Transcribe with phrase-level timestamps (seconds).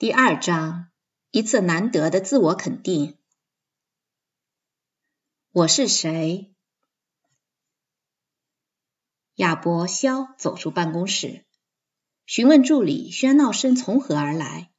[0.00, 0.92] 第二章，
[1.32, 3.18] 一次难得的自我肯定。
[5.50, 6.54] 我是谁？
[9.34, 11.44] 亚伯肖走出办公室，
[12.26, 14.70] 询问助理喧闹声从何而来。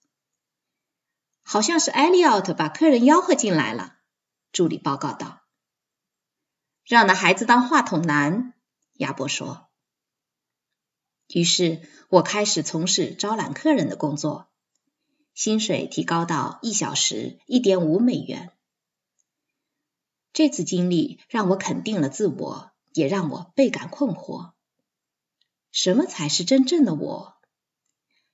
[1.44, 3.98] 好像是艾利奥特把客人吆喝进来了。
[4.54, 5.42] 助理报告道
[6.88, 8.54] ：“让那孩子当话筒男。”
[8.96, 9.70] 亚伯说。
[11.28, 14.49] 于是我开始从事招揽客人的工作。
[15.34, 18.52] 薪水提高到一小时一点五美元。
[20.34, 24.54] 这次经历让我肯定了自我，也让我倍感困惑。
[25.72, 27.36] 什么才是真正的我？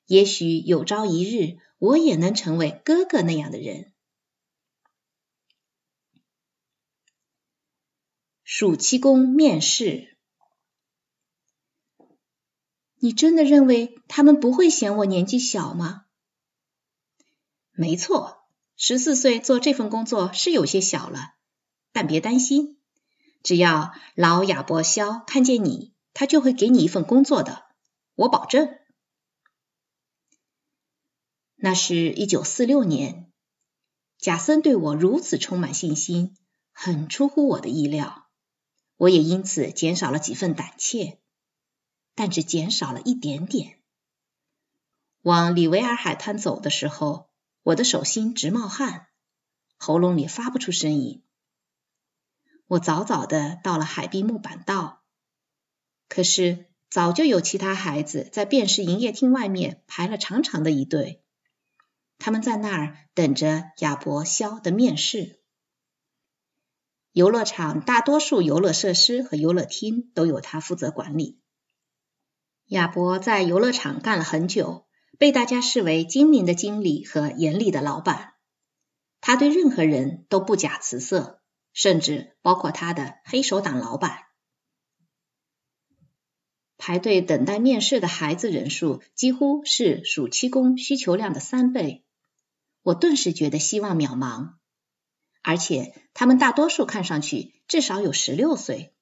[0.05, 3.91] 也许有朝一日，我也能成为哥哥那样的人。
[8.43, 10.17] 暑期工面试，
[12.97, 16.04] 你真的认为他们不会嫌我年纪小吗？
[17.77, 18.47] 没错，
[18.77, 21.33] 十四岁做这份工作是有些小了，
[21.91, 22.77] 但别担心，
[23.43, 27.65] 只要老亚伯肖看见你，他就会给你一份工作的，
[28.15, 28.77] 我保证。
[31.57, 33.29] 那是一九四六年，
[34.19, 36.37] 贾森对我如此充满信心，
[36.71, 38.29] 很出乎我的意料，
[38.95, 41.19] 我也因此减少了几分胆怯，
[42.13, 43.81] 但只减少了一点点。
[45.23, 47.29] 往里维尔海滩走的时候。
[47.65, 49.07] 我的手心直冒汗，
[49.75, 51.23] 喉咙里发不出声音。
[52.67, 55.01] 我早早的到了海滨木板道，
[56.07, 61.23] 可是早就有其他孩子在便士营业厅外面排了长长的一队，
[62.19, 65.39] 他们在那儿等着亚伯肖的面试。
[67.13, 71.39] 游乐场大多数游乐设施和游乐厅都由他负责管理。
[72.67, 74.84] 亚伯在游乐场干了很久。
[75.17, 78.33] 被大家视为精明的经理和严厉的老板，
[79.21, 81.41] 他对任何人都不假辞色，
[81.73, 84.19] 甚至包括他的黑手党老板。
[86.77, 92.05] 排队等待面试的孩子人数几乎是暑期工需求量的三倍，
[92.83, 94.55] 我顿时觉得希望渺茫。
[95.41, 98.93] 而且他们大多数看上去至少有十六岁，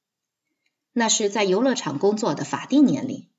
[0.91, 3.29] 那是在游乐场工作的法定年龄。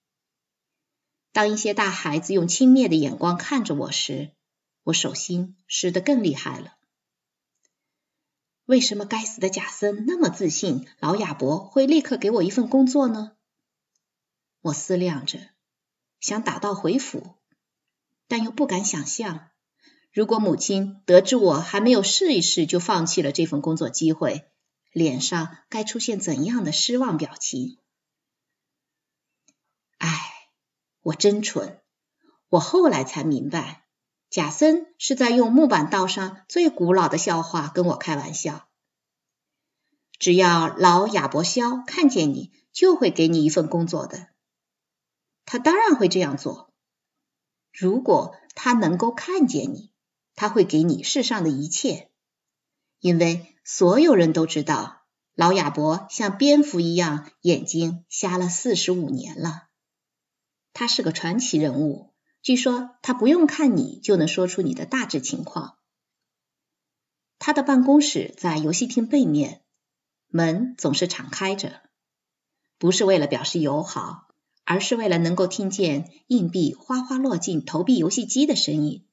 [1.34, 4.30] 当一些大孩子用轻蔑的眼光看着我时，
[4.84, 6.76] 我手心湿得更厉害了。
[8.66, 13.32] 为什么该死的贾森那么自信，老亚伯会立刻给我一份工作呢？
[14.60, 15.40] 我思量着，
[16.20, 17.34] 想打道回府，
[18.28, 19.48] 但又不敢想象，
[20.12, 24.44] 如果母亲得知我还没有试一试就放弃了这份工作机会，
[24.92, 27.78] 脸上该出现怎样的失望表情。
[31.04, 31.80] 我真蠢！
[32.48, 33.84] 我后来才明白，
[34.30, 38.66] 贾森是在用木板道上最古老的笑话跟我开玩笑。
[40.18, 44.28] 只要老亚伯肖看见你，就会给你一份工作的。
[45.44, 46.72] 他当然会这样做。
[47.70, 49.92] 如果他能够看见你，
[50.34, 52.08] 他会给你世上的一切，
[52.98, 55.02] 因为所有人都知道，
[55.34, 59.68] 老亚伯像蝙蝠一样，眼睛瞎了四十五年了。
[60.74, 62.12] 他是个传奇人物，
[62.42, 65.78] 据说他不用看你就能说出你的大致情况。
[67.38, 69.62] 他的办公室在游戏厅背面，
[70.26, 71.80] 门总是敞开着，
[72.78, 74.26] 不是为了表示友好，
[74.64, 79.06] 而是为了能够听见硬币哗哗落进投币游戏机的声音。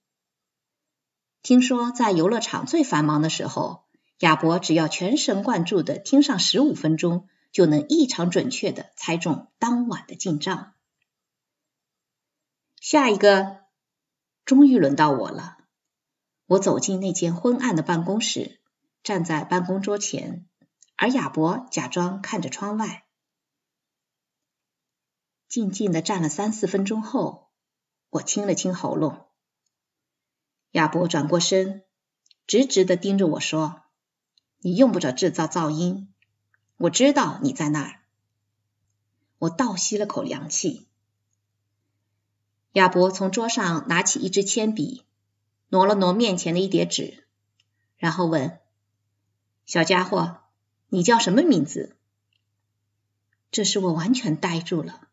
[1.43, 3.83] 听说在游乐场最繁忙的时候，
[4.19, 10.73] 亚伯只要全神贯注的听上十五分钟，就能异常准确的猜中当晚的进账。
[12.81, 13.59] 下一个，
[14.43, 15.59] 终于轮到我了。
[16.47, 18.59] 我走进那间昏暗的办公室，
[19.03, 20.47] 站在办公桌前，
[20.95, 23.05] 而亚伯假装看着窗外。
[25.47, 27.51] 静静的站了三四分钟后，
[28.09, 29.27] 我清了清喉咙。
[30.71, 31.85] 亚伯转过身，
[32.47, 33.83] 直直的盯着我说
[34.57, 36.11] ：“你用不着制造噪音，
[36.77, 38.01] 我知道你在那儿。”
[39.37, 40.87] 我倒吸了口凉气。
[42.73, 45.03] 亚伯从桌上拿起一支铅笔，
[45.69, 47.25] 挪了挪面前的一叠纸，
[47.97, 48.59] 然后问
[49.65, 50.37] ：“小家伙，
[50.87, 51.97] 你叫什么名字？”
[53.51, 55.09] 这时我完全呆住了。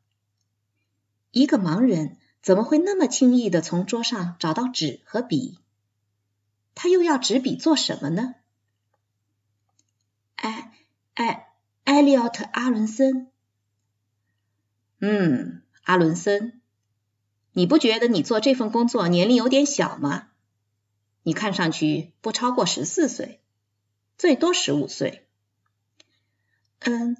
[1.32, 5.58] 一个盲人怎么会那么轻易的从桌上找到纸和笔？
[6.76, 8.36] 他又要纸笔做什么呢？
[10.36, 10.72] 艾
[11.14, 11.48] 艾
[11.82, 13.32] 艾利奥特·阿伦森。
[15.00, 16.57] 嗯，阿伦森。
[17.58, 20.28] 你不觉得你做这份工作年龄有点小吗？
[21.24, 23.40] 你看上去不超过十四岁，
[24.16, 25.26] 最多十五岁。
[26.78, 27.16] 嗯，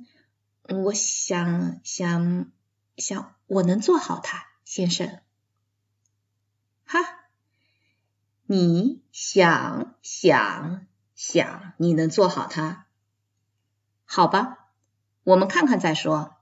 [0.63, 2.53] 我想想
[2.97, 5.19] 想，我能做好它，先生。
[6.85, 7.01] 哈，
[8.47, 10.87] 你想想
[11.17, 12.87] 想，你能做好它？
[14.05, 14.69] 好吧，
[15.25, 16.37] 我们看看再说。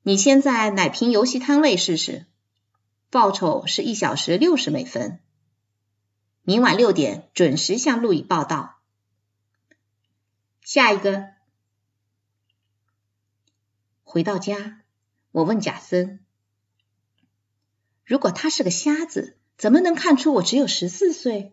[0.00, 2.24] 你先在奶瓶游戏摊位试试，
[3.10, 5.18] 报酬是一小时六十美分。
[6.42, 8.78] 明晚六点准时向路易报道。
[10.62, 11.30] 下一个，
[14.04, 14.80] 回到家，
[15.32, 16.24] 我问贾森
[18.06, 21.52] ：“如果他是个瞎子，怎么能看出我只有十四岁？”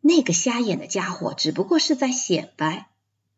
[0.00, 2.90] 那个瞎眼的家伙只不过是在显摆。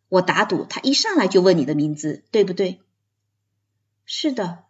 [0.09, 2.81] 我打赌他一上来就问你的名字，对不对？
[4.05, 4.65] 是的，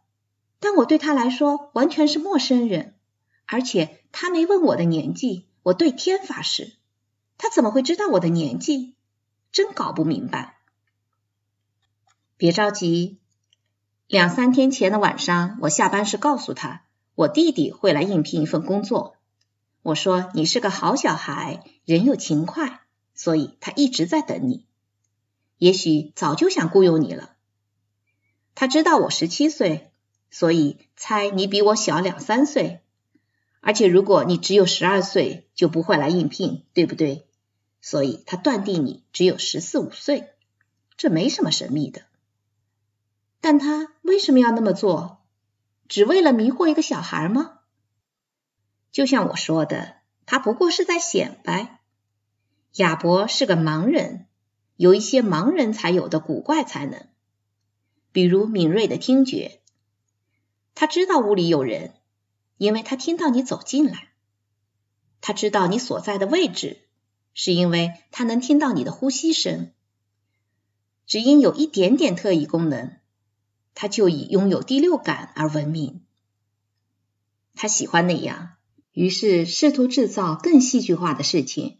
[0.62, 2.94] 但我对他来说完全是陌生人，
[3.44, 3.98] 而且。
[4.14, 6.74] 他没问我的年纪，我对天发誓，
[7.38, 8.94] 他怎么会知道我的年纪？
[9.50, 10.58] 真搞不明白。
[12.36, 13.16] 别着急，
[14.06, 16.82] 两三天前的晚上，我下班时告诉他，
[17.14, 19.16] 我弟弟会来应聘一份工作。
[19.80, 22.82] 我说你是个好小孩，人又勤快，
[23.14, 24.66] 所以他一直在等你。
[25.56, 27.32] 也许早就想雇佣你了。
[28.54, 29.90] 他知道我十七岁，
[30.32, 32.80] 所以猜你比我小两三岁。
[33.60, 37.28] 而且，如果你只有十二岁，就不会来应聘，对不对？
[37.80, 40.30] 所以他断定你只有十四五岁，
[40.96, 42.02] 这没什么神秘的。
[43.40, 45.20] 但他为什么要那么做？
[45.88, 47.60] 只为了迷惑一个小孩吗？
[48.90, 49.96] 就像我说的，
[50.26, 51.80] 他不过是在显摆。
[52.76, 54.26] 亚伯是个盲人，
[54.76, 57.06] 有一些盲人才有的古怪才能，
[58.10, 59.61] 比如敏锐的听觉。
[60.74, 61.94] 他知道屋里有人。
[62.58, 64.10] 因为他听到你走进来，
[65.20, 66.78] 他知道你所在的位置，
[67.34, 69.72] 是因为他能听到你的呼吸声。
[71.04, 72.98] 只因有一点点特异功能，
[73.74, 76.02] 他就以拥有第六感而闻名。
[77.56, 78.52] 他喜欢那样，
[78.92, 81.78] 于是试图制造更戏剧化的事情，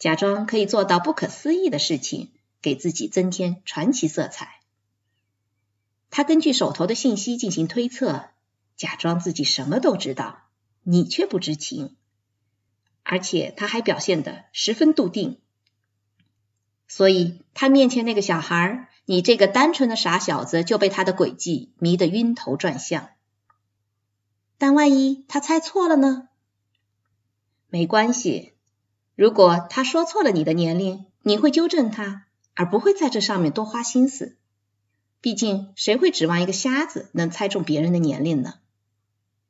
[0.00, 4.62] 假装可以做到不可思议的事情，给自己增添传奇色彩。
[6.10, 8.30] 他根据手头的信息进行推测。
[8.76, 10.42] 假装自己什么都知道，
[10.82, 11.96] 你却不知情，
[13.02, 15.40] 而且他还表现得十分笃定。
[16.86, 23.10] 所以他面前那个小孩，你这个单纯的傻小子就被他的诡计迷得晕头转向。
[24.58, 26.28] 但万一他猜错了呢？
[27.68, 28.52] 没关系，
[29.16, 34.36] 如果他说错了你的年龄，你会纠正他，而不会在这上面多花心思。
[35.20, 38.54] 毕竟，谁会指望一个瞎子能猜中别人的年龄呢？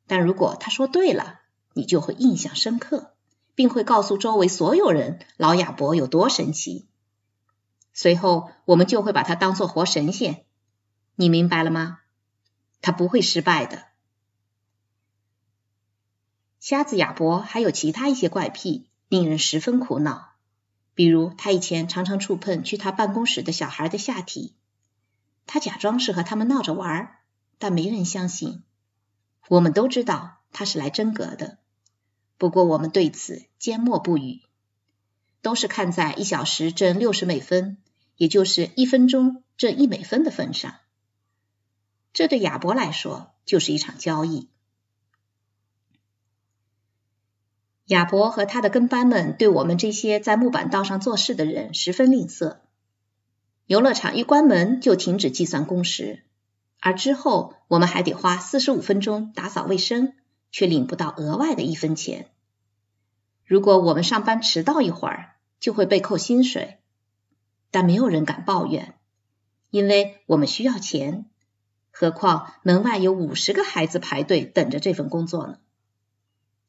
[0.07, 1.41] 但如果他说对了，
[1.73, 3.15] 你就会印象深刻，
[3.55, 6.87] 并会告诉周围所有人老亚伯有多神奇。
[7.93, 10.45] 随后，我们就会把他当做活神仙。
[11.15, 12.01] 你明白了吗？
[12.81, 13.85] 他不会失败的。
[16.61, 20.33] 瞎子亚伯还有其他一些怪癖，令人十分苦恼。
[20.95, 24.55] 比如，他以前常常触碰去他办公室的小孩的下体，
[25.47, 27.17] 他假装是和他们闹着玩，
[27.59, 28.63] 但没人相信。
[29.49, 31.59] 我们都知道他是来真格的，
[32.39, 34.41] 不过我们对此缄默不语，
[35.43, 37.77] 都是看在一小时挣六十美分，
[38.17, 40.77] 也就是一分钟挣一美分的份上。
[42.13, 44.49] 这对亚伯来说就是一场交易。
[47.87, 52.61] 亚伯和他的跟班们对我们这些在木板道上做事的人十分吝啬，
[53.67, 56.24] 游乐场一关门就停止计算工时。
[56.85, 60.13] 而之后，我们还得花四十五分钟打扫卫生，
[60.53, 62.29] 却领不到额外的一分钱。
[63.47, 66.77] 如果我们上班迟到一会儿，就会被扣薪水。
[67.71, 68.97] 但没有人敢抱怨，
[69.71, 71.25] 因为我们需要钱。
[71.91, 75.57] 何况门外有五十个孩子排队等着这份工作呢。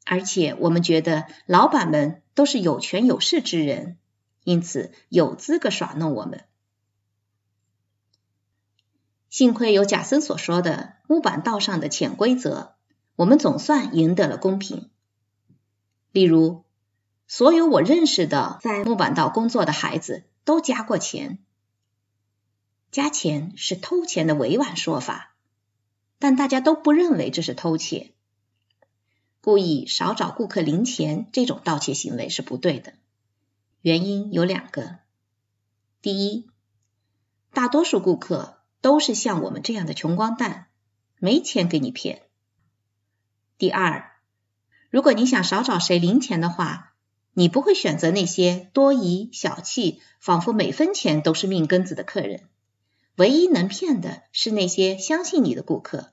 [0.06, 3.98] 而且我们觉得老板们都是有权有势之人，
[4.44, 6.46] 因此有资格耍弄我们。
[9.36, 12.72] 幸亏有贾森所说的木板道上的潜规则，
[13.16, 14.88] 我们总算赢得了公平。
[16.10, 16.64] 例如，
[17.28, 21.38] 所有我认识的在木板道工作的孩子都加过钱。
[22.90, 25.34] 加钱是偷钱的委婉说法，
[26.18, 28.14] 但大家都不认为这是偷窃。
[29.42, 32.94] 故意少找顾客零钱这种盗窃行为是不对的。
[33.82, 35.00] 原因有两个：
[36.00, 36.48] 第一，
[37.52, 38.56] 大多数顾客。
[38.80, 40.66] 都是像我们这样的穷光蛋，
[41.18, 42.22] 没钱给你骗。
[43.58, 44.12] 第二，
[44.90, 46.94] 如果你想少找谁零钱的话，
[47.32, 52.48] 你不会选择那些多疑、小气、仿佛每分钱都是命根子的客人。
[53.16, 56.12] 唯一能骗的是那些相信你的顾客。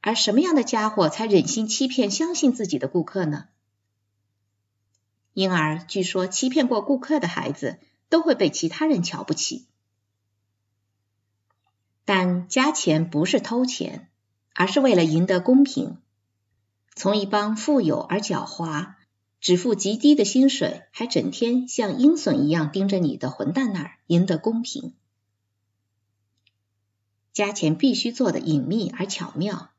[0.00, 3.46] 而什么样的家伙才忍心欺骗相信自己的顾客呢？
[5.32, 9.66] 因而，据说欺骗过顾客的孩子都会被其他人瞧不起。
[12.06, 14.08] 但加钱不是偷钱，
[14.54, 15.98] 而是为了赢得公平。
[16.94, 18.94] 从一帮富有而狡猾、
[19.40, 24.94] 只付极低的薪水，还整天像鹰隼一样盯着你的混蛋那儿赢得公平。
[27.32, 29.72] 加钱必须做的隐秘而巧妙，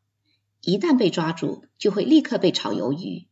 [0.62, 3.26] 一旦被抓住，就会立刻被炒鱿鱼，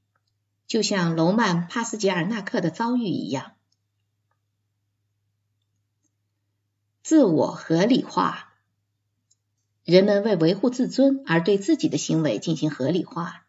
[0.68, 3.52] 就像罗曼帕斯捷尔纳克的遭遇一样。
[7.04, 8.55] 自我合理化，
[9.86, 13.46] 人们为维护自尊而对自己的行为进行合理化。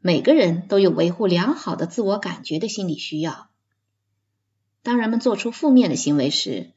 [0.00, 3.50] 每个人都有维护良好的自我感觉的心理需要。
[4.82, 6.70] 当人们做出负面的行为时，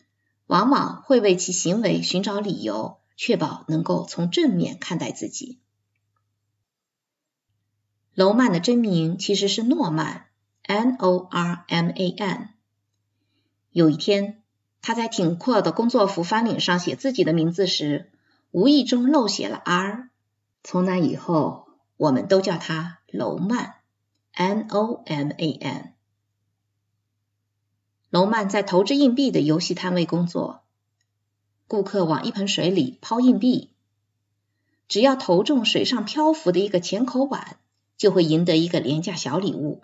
[0.47, 5.59] 往往会为其行为寻找理由，确保能够从正面看待自己。
[8.13, 10.25] 楼曼的真名其实是诺曼
[10.63, 12.49] （N-O-R-M-A-N）。
[13.71, 14.43] 有一天，
[14.81, 18.10] 他在挺阔的工作服翻领上写自己的名字时，
[18.51, 20.09] 无意中漏写了 R。
[20.63, 21.67] 从那以后，
[21.97, 23.75] 我们都叫他楼曼
[24.33, 25.93] （N-O-M-A-N）。
[28.09, 30.63] 楼曼在投掷硬币的游戏摊位工作，
[31.67, 33.69] 顾客往一盆水里抛硬币，
[34.89, 37.57] 只要投中水上漂浮的一个浅口碗，
[37.95, 39.81] 就会赢得一个廉价小礼物，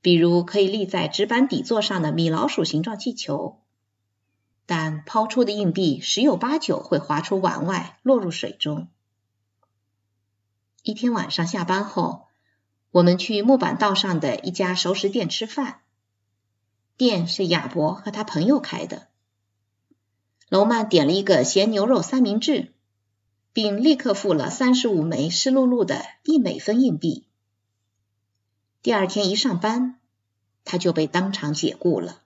[0.00, 3.61] 比如可以立在纸板底座上的米老鼠形状气球。
[4.66, 8.88] 但抛出的硬币十有八九会滑出碗外，落入水中。
[10.82, 12.26] 一天晚上下班后，
[12.90, 15.80] 我们去木板道上的一家熟食店吃饭。
[16.96, 19.08] 店是亚伯和他朋友开的。
[20.48, 22.72] 楼曼点了一个咸牛肉三明治，
[23.52, 27.26] 并立刻付了三十五枚湿漉漉的一美分硬币。
[28.82, 29.98] 第二天一上班，
[30.64, 32.22] 他就被当场解雇了。